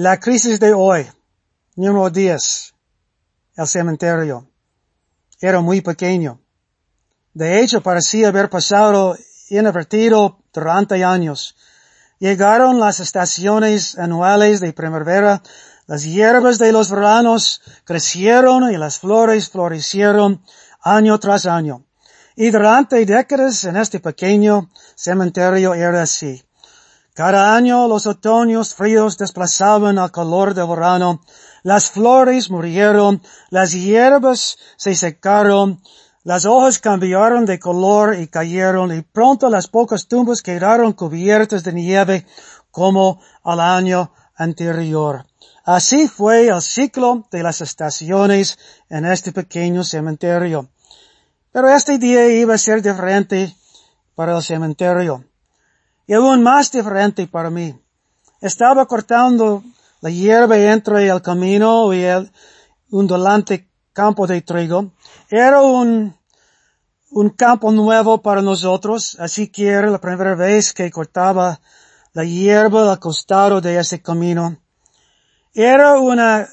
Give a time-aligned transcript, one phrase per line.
[0.00, 1.08] La crisis de hoy,
[1.74, 2.72] número 10,
[3.56, 4.48] el cementerio,
[5.40, 6.40] era muy pequeño.
[7.34, 9.16] De hecho, parecía haber pasado
[9.48, 11.56] inadvertido durante años.
[12.20, 15.42] Llegaron las estaciones anuales de primavera,
[15.88, 20.44] las hierbas de los veranos crecieron y las flores florecieron
[20.80, 21.84] año tras año.
[22.36, 26.47] Y durante décadas en este pequeño cementerio era así.
[27.18, 31.20] Cada año los otoños fríos desplazaban al calor del verano,
[31.64, 33.20] las flores murieron,
[33.50, 35.82] las hierbas se secaron,
[36.22, 41.72] las hojas cambiaron de color y cayeron y pronto las pocas tumbas quedaron cubiertas de
[41.72, 42.24] nieve
[42.70, 45.26] como al año anterior.
[45.64, 48.60] Así fue el ciclo de las estaciones
[48.90, 50.68] en este pequeño cementerio.
[51.50, 53.56] Pero este día iba a ser diferente
[54.14, 55.27] para el cementerio.
[56.08, 57.78] Y aún más diferente para mí.
[58.40, 59.62] Estaba cortando
[60.00, 62.32] la hierba entre el camino y el
[62.90, 64.90] undulante campo de trigo.
[65.28, 66.16] Era un,
[67.10, 71.60] un campo nuevo para nosotros, así que era la primera vez que cortaba
[72.14, 74.56] la hierba al costado de ese camino.
[75.52, 76.48] Era una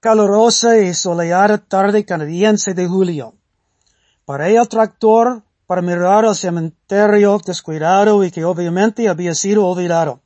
[0.00, 3.34] calurosa y soleada tarde canadiense de julio.
[4.26, 10.20] Paré el tractor para mirar el cementerio descuidado y que obviamente había sido olvidado.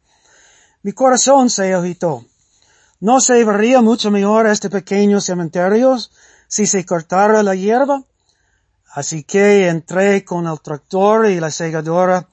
[0.82, 2.24] Mi corazón se agitó.
[2.98, 5.98] ¿No se vería mucho mejor este pequeño cementerio
[6.48, 8.02] si se cortara la hierba?
[8.92, 12.28] Así que entré con el tractor y la segadora.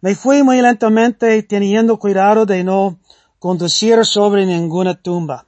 [0.00, 2.98] Me fui muy lentamente teniendo cuidado de no
[3.38, 5.46] conducir sobre ninguna tumba.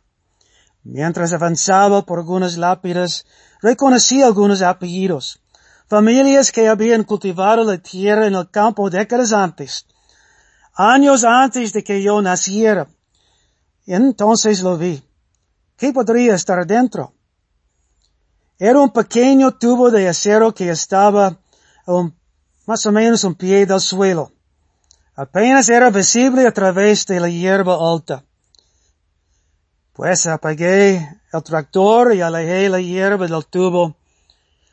[0.84, 3.24] Mientras avanzaba por algunas lápidas,
[3.62, 5.40] reconocí algunos apellidos
[5.88, 9.86] familias que habían cultivado la tierra en el campo décadas antes,
[10.74, 12.86] años antes de que yo naciera.
[13.86, 15.02] Entonces lo vi.
[15.76, 17.14] ¿Qué podría estar dentro?
[18.58, 21.38] Era un pequeño tubo de acero que estaba
[21.86, 22.10] a
[22.66, 24.32] más o menos un pie del suelo.
[25.14, 28.24] Apenas era visible a través de la hierba alta.
[29.94, 33.96] Pues apagué el tractor y alejé la hierba del tubo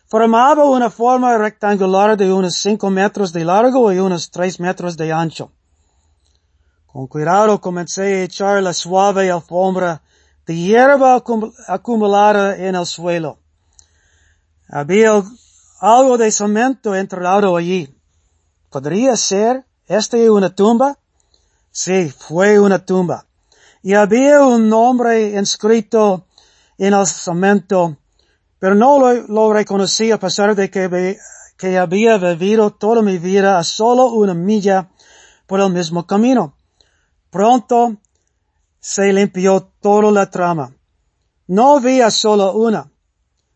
[0.07, 5.11] formaba una forma rectangular de unos cinco metros de largo y unos tres metros de
[5.11, 5.51] ancho.
[6.85, 10.01] Con cuidado comencé a echar la suave alfombra
[10.45, 11.21] de hierba
[11.67, 13.39] acumulada en el suelo.
[14.69, 15.23] Había
[15.79, 17.93] algo de cemento enterrado allí.
[18.69, 20.97] ¿Podría ser este una tumba?
[21.71, 23.25] Sí, fue una tumba.
[23.81, 26.25] Y había un nombre inscrito
[26.77, 27.97] en el cemento
[28.59, 31.17] pero no lo, reconocí a pesar de que,
[31.57, 34.89] que había vivido toda mi vida a solo una milla
[35.47, 36.55] por el mismo camino.
[37.29, 37.97] Pronto
[38.79, 40.73] se limpió toda la trama.
[41.47, 42.91] No había solo una,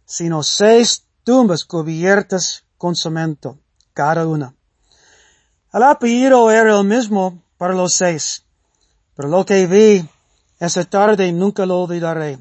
[0.06, 3.58] sino seis tumbas cubiertas con cemento,
[3.94, 4.56] cada una.
[5.72, 8.44] El apellido era el mismo para los seis,
[9.16, 10.10] pero lo que vi
[10.60, 12.40] esa tarde nunca lo olvidaré.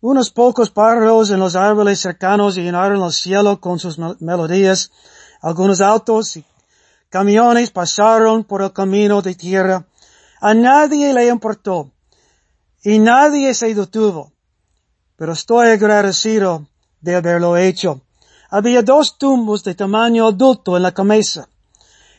[0.00, 4.90] Unos pocos pájaros en los árboles cercanos llenaron el cielo con sus melodías.
[5.40, 6.44] Algunos autos y
[7.08, 9.86] camiones pasaron por el camino de tierra.
[10.40, 11.90] A nadie le importó
[12.84, 14.32] y nadie se detuvo.
[15.16, 16.66] Pero estoy agradecido
[17.00, 18.02] de haberlo hecho.
[18.50, 21.48] Había dos tumbos de tamaño adulto en la cabeza.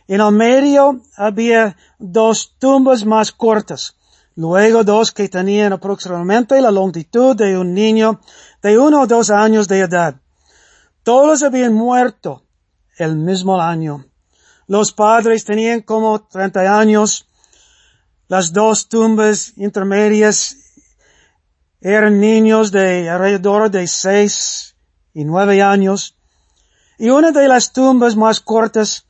[0.08, 3.97] En el medio había dos tumbas más cortas.
[4.38, 8.22] Luego dos que tenían aproximadamente la longitud de un niño
[8.62, 10.22] de uno o dos años de edad.
[11.02, 12.44] Todos habían muerto
[13.00, 14.06] el mismo año.
[14.68, 17.26] Los padres tenían como 30 años.
[18.28, 20.56] Las dos tumbas intermedias
[21.82, 24.76] eran niños de alrededor de seis
[25.16, 26.16] y nueve años.
[27.00, 29.08] Y una de las tumbas más cortas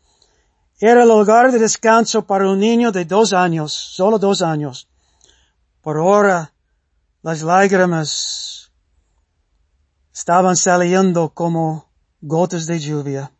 [0.79, 4.87] era el lugar de descanso para un niño de dos años, solo dos años.
[5.87, 6.53] Por ahora
[7.21, 8.73] las lágrimas
[10.13, 11.89] estaban saliendo como
[12.19, 13.31] gotas de lluvia.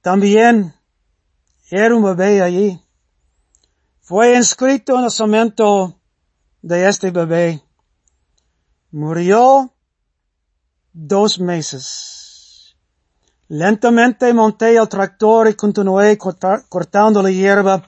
[0.00, 0.74] También
[1.70, 2.82] era un bebé allí.
[4.00, 6.00] Fue inscrito en el cemento
[6.62, 7.62] de este bebé.
[8.90, 9.72] Murió
[10.92, 12.76] dos meses.
[13.46, 17.86] Lentamente monté el tractor y continué cortando la hierba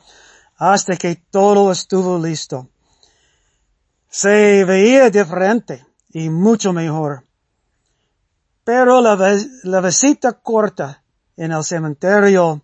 [0.58, 2.68] hasta que todo estuvo listo
[4.12, 7.24] se veía diferente y mucho mejor.
[8.62, 9.16] Pero la,
[9.62, 11.02] la visita corta
[11.34, 12.62] en el cementerio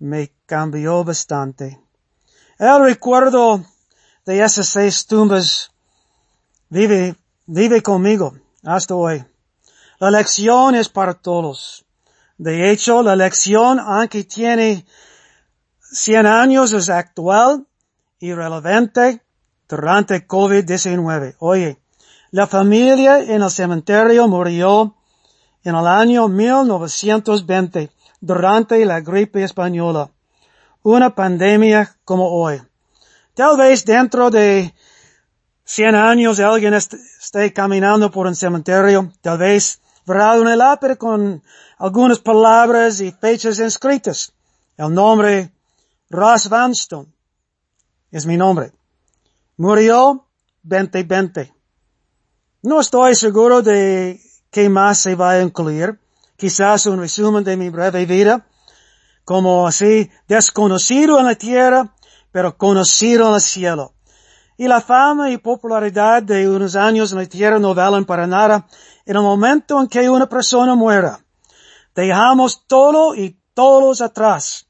[0.00, 1.80] me cambió bastante.
[2.58, 3.64] El recuerdo
[4.26, 5.72] de esas seis tumbas
[6.68, 7.14] Vive,
[7.46, 8.34] vive conmigo
[8.64, 9.24] hasta hoy.
[9.98, 11.86] La lección es para todos.
[12.36, 14.84] De hecho, la lección, aunque tiene
[15.80, 17.66] 100 años, es actual
[18.18, 19.22] y relevante
[19.68, 21.36] durante COVID-19.
[21.38, 21.78] Oye,
[22.30, 24.94] la familia en el cementerio murió
[25.64, 27.90] en el año 1920
[28.20, 30.10] durante la gripe española.
[30.82, 32.62] Una pandemia como hoy.
[33.34, 34.72] Tal vez dentro de
[35.64, 41.42] 100 años alguien esté caminando por un cementerio, tal vez verá una lápida con
[41.78, 44.32] algunas palabras y fechas inscritas.
[44.76, 45.50] El nombre
[46.08, 47.08] Ross Vanstone
[48.12, 48.72] es mi nombre.
[49.58, 50.28] Murió
[50.64, 51.54] 2020.
[52.60, 54.20] No estoy seguro de
[54.50, 55.98] qué más se va a incluir.
[56.36, 58.46] Quizás un resumen de mi breve vida,
[59.24, 61.94] como así desconocido en la tierra,
[62.30, 63.94] pero conocido en el cielo.
[64.58, 68.66] Y la fama y popularidad de unos años en la tierra no valen para nada
[69.06, 71.24] en el momento en que una persona muera.
[71.94, 74.66] Dejamos todo y todos atrás.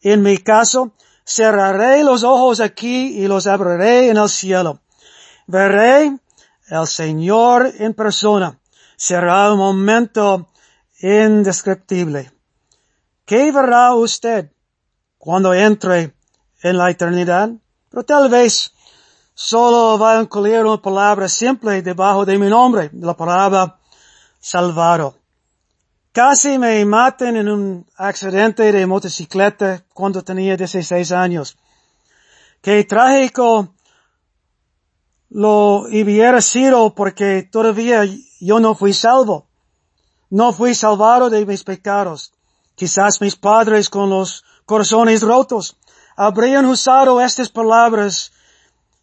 [0.00, 0.94] En mi caso,
[1.24, 4.80] cerraré los ojos aquí y los abriré en el cielo.
[5.46, 6.18] Veré
[6.68, 8.58] el Señor en persona.
[8.96, 10.48] Será un momento
[11.00, 12.32] indescriptible.
[13.24, 14.52] ¿Qué verá usted
[15.18, 16.14] cuando entre
[16.62, 17.50] en la eternidad?
[17.88, 18.72] Pero tal vez
[19.34, 23.78] solo va a incluir una palabra simple debajo de mi nombre, la palabra
[24.40, 25.21] salvado.
[26.12, 31.56] Casi me maten en un accidente de motocicleta cuando tenía 16 años.
[32.60, 33.74] Qué trágico
[35.30, 38.04] lo hubiera sido porque todavía
[38.40, 39.48] yo no fui salvo.
[40.28, 42.34] No fui salvado de mis pecados.
[42.74, 45.78] Quizás mis padres con los corazones rotos
[46.14, 48.32] habrían usado estas palabras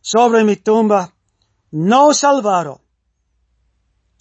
[0.01, 1.15] sobre mi tumba.
[1.71, 2.81] No salvado.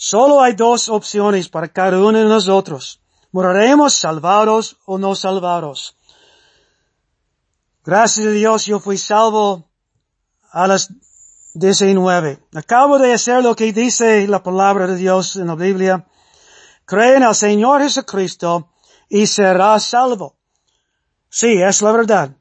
[0.00, 3.00] Solo hay dos opciones para cada uno de nosotros.
[3.32, 5.96] Moraremos salvados o no salvados.
[7.84, 9.68] Gracias a Dios yo fui salvo
[10.52, 10.92] a las
[11.54, 12.38] 19.
[12.54, 16.06] Acabo de hacer lo que dice la palabra de Dios en la Biblia.
[16.84, 18.70] Cree en el Señor Jesucristo
[19.08, 20.36] y será salvo.
[21.28, 22.36] Sí, es la verdad.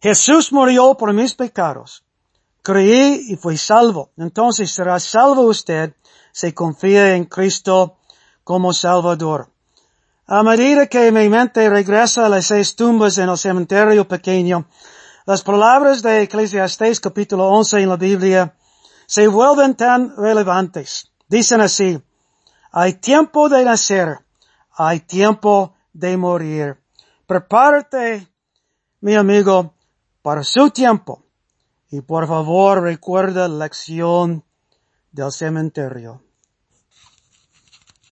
[0.00, 2.05] Jesús murió por mis pecados.
[2.66, 4.10] Creí y fui salvo.
[4.16, 5.94] Entonces será salvo usted
[6.32, 7.98] se confía en Cristo
[8.42, 9.52] como Salvador.
[10.26, 14.66] A medida que mi mente regresa a las seis tumbas en el cementerio pequeño,
[15.26, 18.56] las palabras de Eclesiastes capítulo 11 en la Biblia
[19.06, 21.12] se vuelven tan relevantes.
[21.28, 22.02] Dicen así,
[22.72, 24.18] hay tiempo de nacer,
[24.72, 26.82] hay tiempo de morir.
[27.28, 28.26] Prepárate,
[29.02, 29.72] mi amigo,
[30.20, 31.25] para su tiempo.
[31.88, 34.44] Y por favor recuerda la lección
[35.12, 36.25] del cementerio.